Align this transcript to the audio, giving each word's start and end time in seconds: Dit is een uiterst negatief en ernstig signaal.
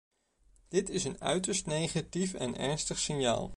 Dit 0.67 0.89
is 0.89 1.03
een 1.03 1.21
uiterst 1.21 1.65
negatief 1.65 2.33
en 2.33 2.57
ernstig 2.57 2.99
signaal. 2.99 3.49